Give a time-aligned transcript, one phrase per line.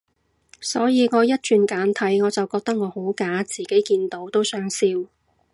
[0.59, 4.87] 所以我一轉簡體，我就覺得我好假，自己見到都想笑